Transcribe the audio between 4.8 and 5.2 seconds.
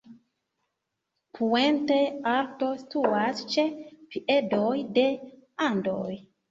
de